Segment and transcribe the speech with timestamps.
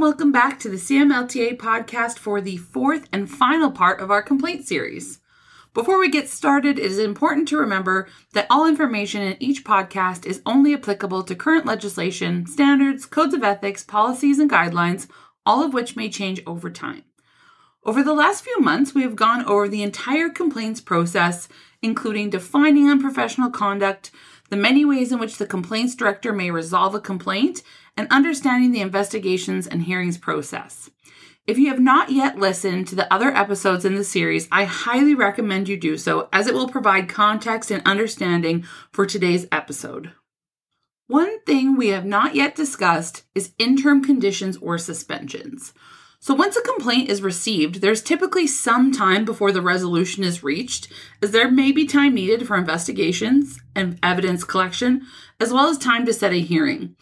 [0.00, 4.22] and welcome back to the CMLTA podcast for the fourth and final part of our
[4.22, 5.20] complaint series.
[5.74, 10.24] Before we get started, it is important to remember that all information in each podcast
[10.24, 15.06] is only applicable to current legislation, standards, codes of ethics, policies, and guidelines,
[15.44, 17.04] all of which may change over time.
[17.84, 21.46] Over the last few months, we have gone over the entire complaints process,
[21.82, 24.12] including defining unprofessional conduct,
[24.50, 27.62] the many ways in which the complaints director may resolve a complaint,
[27.96, 30.90] and understanding the investigations and hearings process.
[31.46, 35.14] If you have not yet listened to the other episodes in the series, I highly
[35.14, 40.12] recommend you do so as it will provide context and understanding for today's episode.
[41.08, 45.72] One thing we have not yet discussed is interim conditions or suspensions.
[46.22, 50.92] So, once a complaint is received, there's typically some time before the resolution is reached,
[51.22, 55.06] as there may be time needed for investigations and evidence collection,
[55.40, 56.94] as well as time to set a hearing.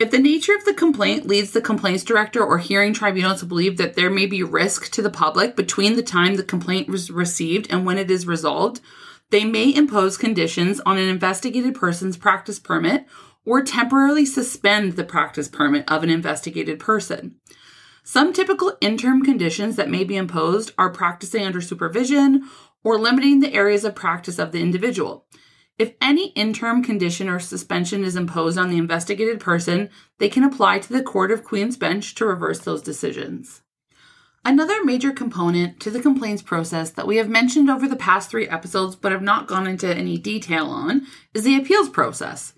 [0.00, 3.76] If the nature of the complaint leads the complaints director or hearing tribunal to believe
[3.76, 7.68] that there may be risk to the public between the time the complaint was received
[7.70, 8.80] and when it is resolved,
[9.30, 13.06] they may impose conditions on an investigated person's practice permit
[13.44, 17.36] or temporarily suspend the practice permit of an investigated person.
[18.06, 22.46] Some typical interim conditions that may be imposed are practicing under supervision
[22.84, 25.24] or limiting the areas of practice of the individual.
[25.78, 29.88] If any interim condition or suspension is imposed on the investigated person,
[30.18, 33.62] they can apply to the Court of Queen's Bench to reverse those decisions.
[34.44, 38.46] Another major component to the complaints process that we have mentioned over the past three
[38.46, 42.52] episodes but have not gone into any detail on is the appeals process.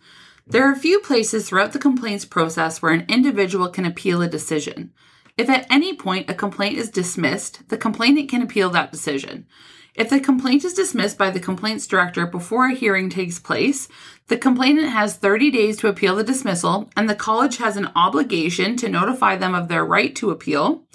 [0.44, 4.28] There are a few places throughout the complaints process where an individual can appeal a
[4.28, 4.92] decision.
[5.36, 9.46] If at any point a complaint is dismissed, the complainant can appeal that decision.
[9.94, 13.88] If the complaint is dismissed by the complaints director before a hearing takes place,
[14.28, 18.76] the complainant has 30 days to appeal the dismissal, and the college has an obligation
[18.76, 20.86] to notify them of their right to appeal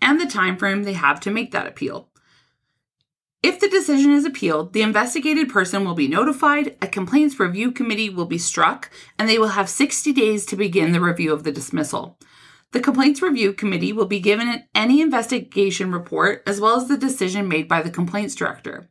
[0.00, 2.08] and the time frame they have to make that appeal.
[3.42, 8.10] If the decision is appealed, the investigated person will be notified, a complaints review committee
[8.10, 11.52] will be struck, and they will have 60 days to begin the review of the
[11.52, 12.18] dismissal.
[12.72, 17.48] The Complaints Review Committee will be given any investigation report as well as the decision
[17.48, 18.88] made by the Complaints Director.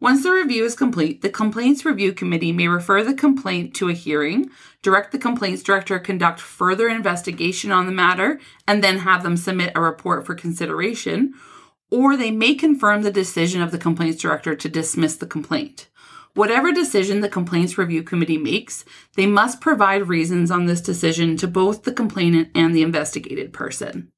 [0.00, 3.92] Once the review is complete, the Complaints Review Committee may refer the complaint to a
[3.92, 4.50] hearing,
[4.82, 9.36] direct the Complaints Director to conduct further investigation on the matter, and then have them
[9.36, 11.34] submit a report for consideration,
[11.90, 15.88] or they may confirm the decision of the Complaints Director to dismiss the complaint.
[16.34, 21.46] Whatever decision the Complaints Review Committee makes, they must provide reasons on this decision to
[21.46, 24.10] both the complainant and the investigated person.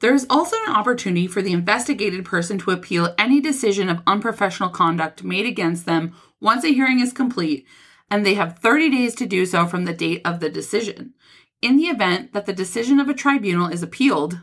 [0.00, 4.70] There is also an opportunity for the investigated person to appeal any decision of unprofessional
[4.70, 7.68] conduct made against them once a hearing is complete,
[8.10, 11.14] and they have 30 days to do so from the date of the decision.
[11.62, 14.40] In the event that the decision of a tribunal is appealed,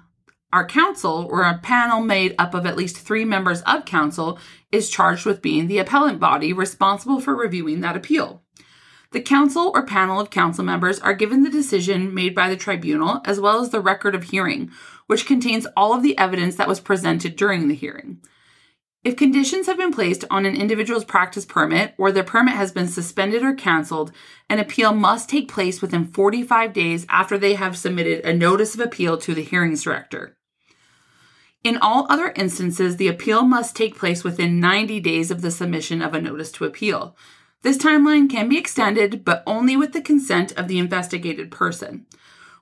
[0.52, 4.40] our council, or a panel made up of at least three members of council,
[4.72, 8.44] is charged with being the appellant body responsible for reviewing that appeal.
[9.12, 13.22] The council or panel of council members are given the decision made by the tribunal
[13.26, 14.70] as well as the record of hearing,
[15.08, 18.22] which contains all of the evidence that was presented during the hearing.
[19.04, 22.88] If conditions have been placed on an individual's practice permit or their permit has been
[22.88, 24.12] suspended or canceled,
[24.50, 28.82] an appeal must take place within 45 days after they have submitted a notice of
[28.82, 30.36] appeal to the hearings director.
[31.64, 36.02] In all other instances, the appeal must take place within 90 days of the submission
[36.02, 37.18] of a notice to appeal.
[37.62, 42.06] This timeline can be extended, but only with the consent of the investigated person.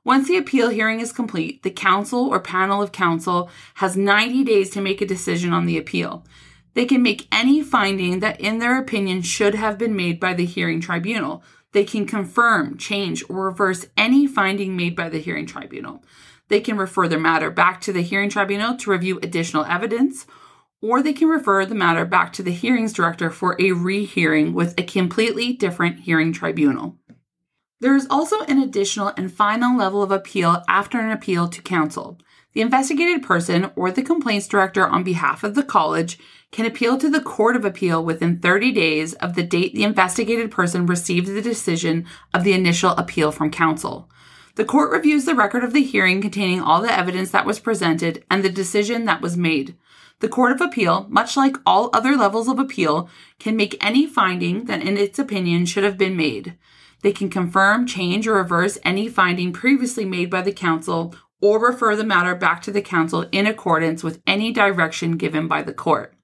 [0.03, 4.71] Once the appeal hearing is complete, the council or panel of council has 90 days
[4.71, 6.25] to make a decision on the appeal.
[6.73, 10.45] They can make any finding that, in their opinion, should have been made by the
[10.45, 11.43] hearing tribunal.
[11.71, 16.03] They can confirm, change, or reverse any finding made by the hearing tribunal.
[16.49, 20.25] They can refer the matter back to the hearing tribunal to review additional evidence,
[20.81, 24.73] or they can refer the matter back to the hearings director for a rehearing with
[24.77, 26.97] a completely different hearing tribunal.
[27.79, 32.17] There is also an additional and final level of appeal after an appeal to council.
[32.53, 36.17] The investigated person or the complaints director on behalf of the college
[36.51, 40.49] can appeal to the Court of Appeal within 30 days of the date the investigated
[40.49, 44.09] person received the decision of the initial appeal from council.
[44.57, 48.25] The court reviews the record of the hearing containing all the evidence that was presented
[48.27, 49.77] and the decision that was made.
[50.19, 53.07] The Court of Appeal, much like all other levels of appeal,
[53.37, 56.57] can make any finding that in its opinion should have been made.
[57.03, 61.95] They can confirm, change, or reverse any finding previously made by the council or refer
[61.95, 66.16] the matter back to the council in accordance with any direction given by the court.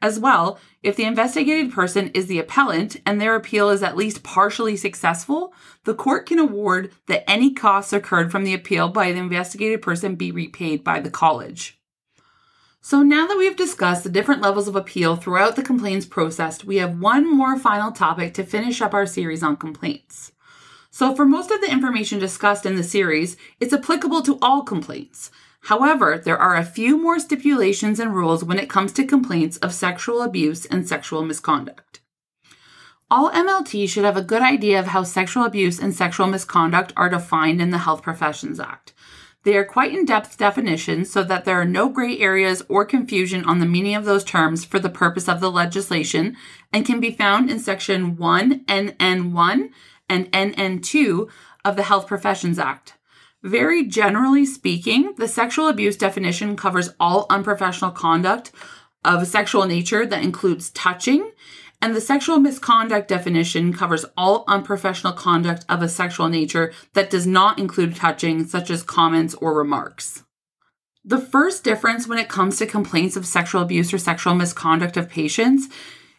[0.00, 4.22] As well, if the investigated person is the appellant and their appeal is at least
[4.22, 5.52] partially successful,
[5.84, 10.14] the court can award that any costs incurred from the appeal by the investigated person
[10.14, 11.80] be repaid by the college.
[12.80, 16.76] So now that we've discussed the different levels of appeal throughout the complaints process, we
[16.76, 20.30] have one more final topic to finish up our series on complaints.
[20.90, 25.30] So, for most of the information discussed in the series, it's applicable to all complaints.
[25.62, 29.74] However, there are a few more stipulations and rules when it comes to complaints of
[29.74, 32.00] sexual abuse and sexual misconduct.
[33.10, 37.08] All MLT should have a good idea of how sexual abuse and sexual misconduct are
[37.08, 38.92] defined in the Health Professions Act.
[39.44, 43.46] They are quite in depth definitions so that there are no gray areas or confusion
[43.46, 46.36] on the meaning of those terms for the purpose of the legislation
[46.70, 49.70] and can be found in Section 1 NN1
[50.10, 51.30] and NN2
[51.64, 52.97] of the Health Professions Act.
[53.42, 58.50] Very generally speaking, the sexual abuse definition covers all unprofessional conduct
[59.04, 61.30] of a sexual nature that includes touching,
[61.80, 67.26] and the sexual misconduct definition covers all unprofessional conduct of a sexual nature that does
[67.26, 70.24] not include touching, such as comments or remarks.
[71.04, 75.08] The first difference when it comes to complaints of sexual abuse or sexual misconduct of
[75.08, 75.68] patients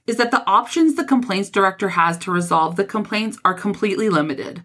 [0.07, 4.63] is that the options the complaints director has to resolve the complaints are completely limited.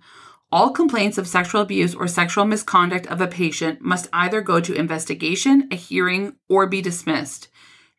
[0.55, 4.73] All complaints of sexual abuse or sexual misconduct of a patient must either go to
[4.73, 7.49] investigation, a hearing, or be dismissed.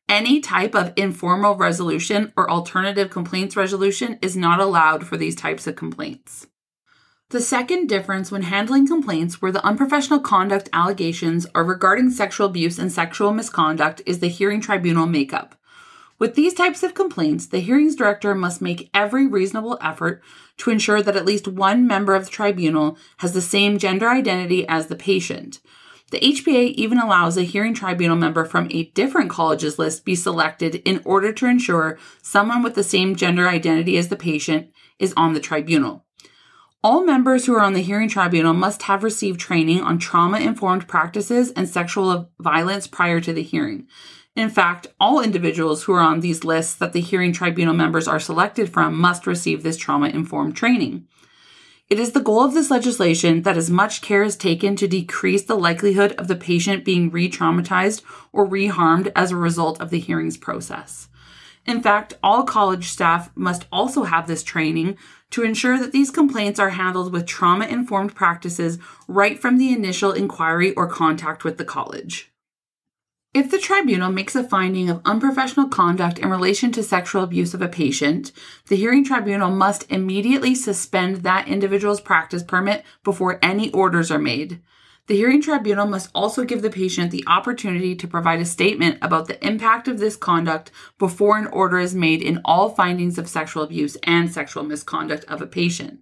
[0.07, 5.67] Any type of informal resolution or alternative complaints resolution is not allowed for these types
[5.67, 6.47] of complaints.
[7.29, 12.79] The second difference when handling complaints where the unprofessional conduct allegations are regarding sexual abuse
[12.79, 15.55] and sexual misconduct is the hearing tribunal makeup.
[16.17, 20.23] With these types of complaints, the hearings director must make every reasonable effort
[20.57, 24.67] to ensure that at least one member of the tribunal has the same gender identity
[24.67, 25.59] as the patient.
[26.11, 30.75] The HPA even allows a hearing tribunal member from a different college's list be selected
[30.85, 34.69] in order to ensure someone with the same gender identity as the patient
[34.99, 36.05] is on the tribunal.
[36.83, 40.87] All members who are on the hearing tribunal must have received training on trauma informed
[40.87, 43.87] practices and sexual violence prior to the hearing.
[44.35, 48.19] In fact, all individuals who are on these lists that the hearing tribunal members are
[48.19, 51.07] selected from must receive this trauma informed training.
[51.87, 55.43] It is the goal of this legislation that as much care is taken to decrease
[55.43, 58.01] the likelihood of the patient being re traumatized
[58.33, 61.07] or reharmed as a result of the hearings process.
[61.65, 64.97] In fact, all college staff must also have this training
[65.31, 70.11] to ensure that these complaints are handled with trauma informed practices right from the initial
[70.11, 72.31] inquiry or contact with the college.
[73.35, 77.61] If the tribunal makes a finding of unprofessional conduct in relation to sexual abuse of
[77.61, 78.31] a patient,
[78.67, 84.61] the hearing tribunal must immediately suspend that individual's practice permit before any orders are made.
[85.07, 89.27] The hearing tribunal must also give the patient the opportunity to provide a statement about
[89.27, 93.63] the impact of this conduct before an order is made in all findings of sexual
[93.63, 95.99] abuse and sexual misconduct of a patient.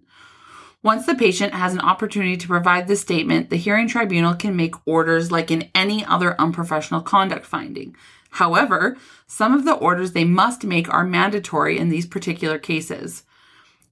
[0.84, 4.74] Once the patient has an opportunity to provide this statement, the hearing tribunal can make
[4.86, 7.96] orders like in any other unprofessional conduct finding.
[8.32, 8.94] However,
[9.26, 13.22] some of the orders they must make are mandatory in these particular cases.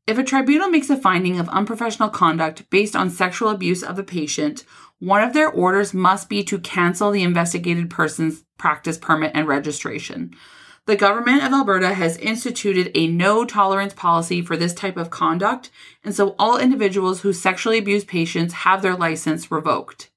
[0.07, 4.05] If a tribunal makes a finding of unprofessional conduct based on sexual abuse of a
[4.05, 4.65] patient,
[4.99, 10.35] one of their orders must be to cancel the investigated person's practice permit and registration.
[10.85, 15.71] The government of Alberta has instituted a no tolerance policy for this type of conduct,
[16.03, 20.11] and so all individuals who sexually abuse patients have their license revoked.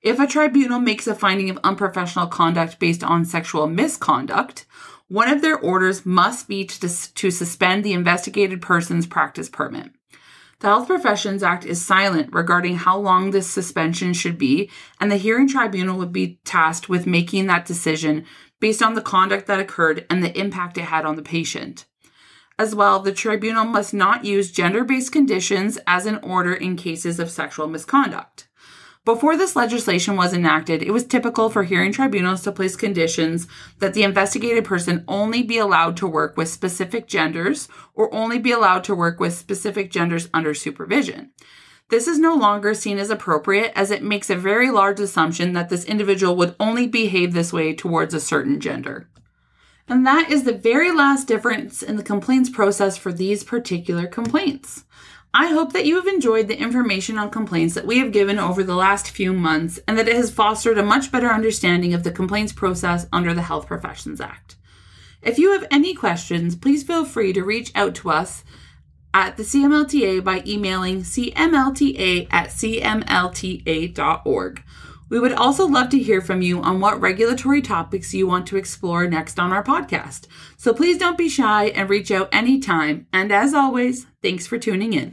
[0.00, 4.66] If a tribunal makes a finding of unprofessional conduct based on sexual misconduct,
[5.06, 6.80] one of their orders must be to,
[7.14, 9.92] to suspend the investigated person's practice permit.
[10.62, 15.16] The Health Professions Act is silent regarding how long this suspension should be, and the
[15.16, 18.26] hearing tribunal would be tasked with making that decision
[18.60, 21.86] based on the conduct that occurred and the impact it had on the patient.
[22.60, 27.18] As well, the tribunal must not use gender based conditions as an order in cases
[27.18, 28.46] of sexual misconduct.
[29.04, 33.48] Before this legislation was enacted, it was typical for hearing tribunals to place conditions
[33.80, 38.52] that the investigated person only be allowed to work with specific genders or only be
[38.52, 41.32] allowed to work with specific genders under supervision.
[41.90, 45.68] This is no longer seen as appropriate as it makes a very large assumption that
[45.68, 49.08] this individual would only behave this way towards a certain gender.
[49.88, 54.84] And that is the very last difference in the complaints process for these particular complaints.
[55.34, 58.62] I hope that you have enjoyed the information on complaints that we have given over
[58.62, 62.12] the last few months and that it has fostered a much better understanding of the
[62.12, 64.56] complaints process under the Health Professions Act.
[65.22, 68.44] If you have any questions, please feel free to reach out to us
[69.14, 73.02] at the CMLTA by emailing cmlta at cmlta.org.
[75.12, 78.56] We would also love to hear from you on what regulatory topics you want to
[78.56, 80.26] explore next on our podcast.
[80.56, 83.06] So please don't be shy and reach out anytime.
[83.12, 85.12] And as always, thanks for tuning in.